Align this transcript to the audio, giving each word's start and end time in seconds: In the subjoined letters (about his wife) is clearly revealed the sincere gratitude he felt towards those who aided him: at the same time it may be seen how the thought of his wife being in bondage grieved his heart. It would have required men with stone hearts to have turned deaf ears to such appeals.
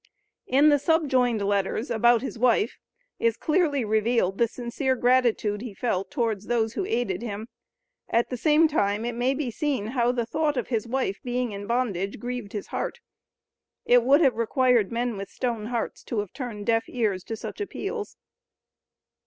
In 0.47 0.69
the 0.69 0.79
subjoined 0.79 1.43
letters 1.43 1.91
(about 1.91 2.23
his 2.23 2.39
wife) 2.39 2.79
is 3.19 3.37
clearly 3.37 3.85
revealed 3.85 4.39
the 4.39 4.47
sincere 4.47 4.95
gratitude 4.95 5.61
he 5.61 5.75
felt 5.75 6.09
towards 6.09 6.47
those 6.47 6.73
who 6.73 6.87
aided 6.87 7.21
him: 7.21 7.49
at 8.09 8.31
the 8.31 8.35
same 8.35 8.67
time 8.67 9.05
it 9.05 9.13
may 9.13 9.35
be 9.35 9.51
seen 9.51 9.89
how 9.89 10.11
the 10.11 10.25
thought 10.25 10.57
of 10.57 10.69
his 10.69 10.87
wife 10.87 11.19
being 11.23 11.51
in 11.51 11.67
bondage 11.67 12.17
grieved 12.19 12.53
his 12.53 12.69
heart. 12.69 12.99
It 13.85 14.01
would 14.01 14.21
have 14.21 14.37
required 14.37 14.91
men 14.91 15.17
with 15.17 15.29
stone 15.29 15.67
hearts 15.67 16.01
to 16.05 16.17
have 16.17 16.33
turned 16.33 16.65
deaf 16.65 16.85
ears 16.87 17.23
to 17.25 17.35
such 17.35 17.61
appeals. 17.61 18.17